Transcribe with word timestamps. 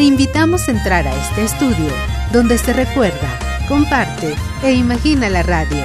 Te 0.00 0.06
invitamos 0.06 0.66
a 0.66 0.70
entrar 0.70 1.06
a 1.06 1.14
este 1.14 1.44
estudio 1.44 1.92
donde 2.32 2.56
se 2.56 2.72
recuerda, 2.72 3.38
comparte 3.68 4.34
e 4.64 4.72
imagina 4.72 5.28
la 5.28 5.42
radio. 5.42 5.84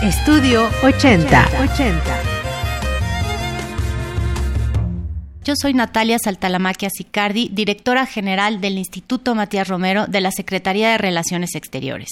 Estudio 0.00 0.68
80. 0.84 1.48
80. 1.60 2.02
Yo 5.42 5.54
soy 5.60 5.74
Natalia 5.74 6.18
Saltalamaquia 6.22 6.88
Sicardi, 6.88 7.50
directora 7.52 8.06
general 8.06 8.60
del 8.60 8.78
Instituto 8.78 9.34
Matías 9.34 9.66
Romero 9.66 10.06
de 10.06 10.20
la 10.20 10.30
Secretaría 10.30 10.90
de 10.90 10.98
Relaciones 10.98 11.56
Exteriores. 11.56 12.10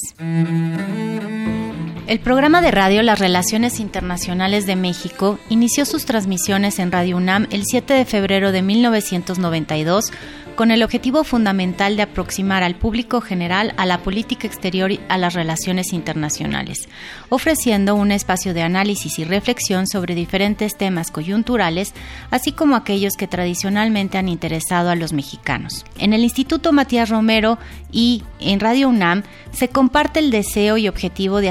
El 2.07 2.21
programa 2.21 2.61
de 2.61 2.71
radio 2.71 3.02
Las 3.02 3.18
Relaciones 3.18 3.80
Internacionales 3.80 4.66
de 4.66 4.77
México 4.77 5.39
inició 5.48 5.87
sus 5.87 6.05
transmisiones 6.05 6.79
en 6.79 6.93
Radio 6.93 7.16
UNAM 7.16 7.46
el 7.50 7.62
7 7.64 7.95
de 7.95 8.05
febrero 8.05 8.52
de 8.52 8.61
1992 8.61 10.12
con 10.55 10.70
el 10.70 10.83
objetivo 10.83 11.25
fundamental 11.25 11.97
de 11.97 12.02
aproximar 12.02 12.62
al 12.62 12.77
público 12.77 13.20
general 13.20 13.75
a 13.77 13.87
la 13.87 14.02
política 14.02 14.47
exterior 14.47 14.92
y 14.92 15.01
a 15.09 15.19
las 15.19 15.34
relaciones 15.34 15.92
internacionales, 15.92 16.88
ofreciendo 17.28 17.95
un 17.95 18.12
espacio 18.12 18.55
de 18.55 18.62
análisis 18.62 19.19
y 19.19 19.25
reflexión 19.25 19.86
sobre 19.86 20.14
diferentes 20.14 20.77
temas 20.77 21.11
coyunturales, 21.11 21.92
así 22.30 22.52
como 22.52 22.77
aquellos 22.77 23.14
que 23.14 23.27
tradicionalmente 23.27 24.19
han 24.19 24.28
interesado 24.28 24.91
a 24.91 24.97
los 24.97 25.12
mexicanos. 25.12 25.84
En 25.98 26.12
el 26.12 26.23
Instituto 26.23 26.73
Matías 26.73 27.09
Romero 27.09 27.59
y 27.91 28.23
en 28.41 28.61
Radio 28.61 28.89
UNAM 28.89 29.23
se 29.52 29.69
comparte 29.69 30.20
el 30.20 30.30
deseo 30.30 30.77
y 30.77 30.89
objetivo 30.89 31.41
de 31.41 31.48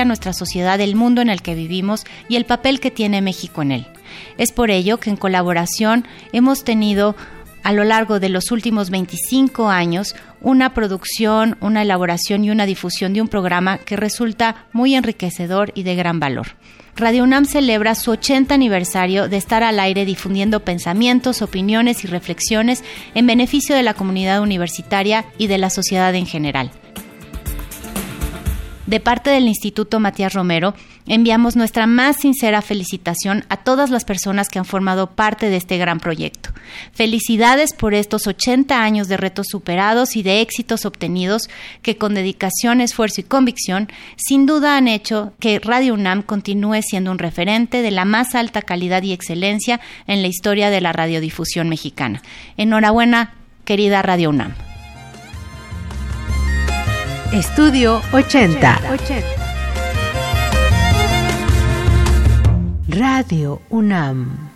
a 0.00 0.04
nuestra 0.04 0.32
sociedad 0.32 0.80
el 0.80 0.96
mundo 0.96 1.20
en 1.22 1.28
el 1.28 1.42
que 1.42 1.54
vivimos 1.54 2.04
y 2.28 2.36
el 2.36 2.44
papel 2.44 2.80
que 2.80 2.90
tiene 2.90 3.22
México 3.22 3.62
en 3.62 3.72
él. 3.72 3.86
Es 4.38 4.52
por 4.52 4.70
ello 4.70 4.98
que 4.98 5.10
en 5.10 5.16
colaboración 5.16 6.06
hemos 6.32 6.64
tenido 6.64 7.16
a 7.62 7.72
lo 7.72 7.82
largo 7.82 8.20
de 8.20 8.28
los 8.28 8.52
últimos 8.52 8.90
25 8.90 9.70
años 9.70 10.14
una 10.40 10.74
producción, 10.74 11.56
una 11.60 11.82
elaboración 11.82 12.44
y 12.44 12.50
una 12.50 12.66
difusión 12.66 13.14
de 13.14 13.22
un 13.22 13.28
programa 13.28 13.78
que 13.78 13.96
resulta 13.96 14.66
muy 14.72 14.94
enriquecedor 14.94 15.72
y 15.74 15.82
de 15.82 15.96
gran 15.96 16.20
valor. 16.20 16.48
Radio 16.96 17.24
UNAM 17.24 17.44
celebra 17.46 17.96
su 17.96 18.12
80 18.12 18.54
aniversario 18.54 19.28
de 19.28 19.36
estar 19.36 19.64
al 19.64 19.80
aire 19.80 20.04
difundiendo 20.04 20.60
pensamientos, 20.60 21.42
opiniones 21.42 22.04
y 22.04 22.06
reflexiones 22.06 22.84
en 23.14 23.26
beneficio 23.26 23.74
de 23.74 23.82
la 23.82 23.94
comunidad 23.94 24.42
universitaria 24.42 25.24
y 25.36 25.48
de 25.48 25.58
la 25.58 25.70
sociedad 25.70 26.14
en 26.14 26.26
general. 26.26 26.70
De 28.86 29.00
parte 29.00 29.30
del 29.30 29.48
Instituto 29.48 29.98
Matías 29.98 30.34
Romero, 30.34 30.74
enviamos 31.06 31.56
nuestra 31.56 31.86
más 31.86 32.18
sincera 32.18 32.60
felicitación 32.60 33.44
a 33.48 33.56
todas 33.56 33.88
las 33.88 34.04
personas 34.04 34.50
que 34.50 34.58
han 34.58 34.66
formado 34.66 35.10
parte 35.10 35.48
de 35.48 35.56
este 35.56 35.78
gran 35.78 36.00
proyecto. 36.00 36.50
Felicidades 36.92 37.72
por 37.72 37.94
estos 37.94 38.26
80 38.26 38.82
años 38.82 39.08
de 39.08 39.16
retos 39.16 39.46
superados 39.48 40.16
y 40.16 40.22
de 40.22 40.42
éxitos 40.42 40.84
obtenidos 40.84 41.48
que 41.80 41.96
con 41.96 42.12
dedicación, 42.12 42.82
esfuerzo 42.82 43.22
y 43.22 43.24
convicción 43.24 43.88
sin 44.16 44.44
duda 44.44 44.76
han 44.76 44.86
hecho 44.86 45.32
que 45.40 45.60
Radio 45.60 45.94
UNAM 45.94 46.22
continúe 46.22 46.82
siendo 46.82 47.10
un 47.10 47.18
referente 47.18 47.80
de 47.80 47.90
la 47.90 48.04
más 48.04 48.34
alta 48.34 48.60
calidad 48.60 49.02
y 49.02 49.14
excelencia 49.14 49.80
en 50.06 50.20
la 50.20 50.28
historia 50.28 50.68
de 50.68 50.82
la 50.82 50.92
radiodifusión 50.92 51.70
mexicana. 51.70 52.20
Enhorabuena, 52.58 53.32
querida 53.64 54.02
Radio 54.02 54.28
UNAM. 54.28 54.73
Estudio 57.34 58.00
80. 58.12 58.78
Radio 62.86 63.60
UNAM. 63.70 64.53